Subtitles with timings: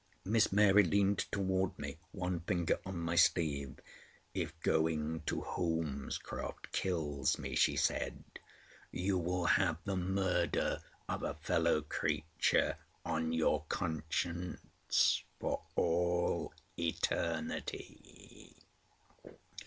[0.25, 3.79] Miss Mary leaned towards me, one finger on my sleeve.
[4.33, 8.23] "If going to Holmescroft kills me," she said,
[8.89, 18.55] "you will have the murder of a fellow creature on your conscience for all eternity."